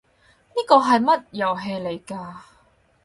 [0.03, 2.35] 呢個係乜遊戲嚟㗎？